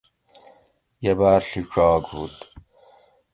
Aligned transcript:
یہ 1.03 1.13
باۤر 1.19 1.41
ڷیڄاگ 1.49 2.03
ھوت 2.09 2.35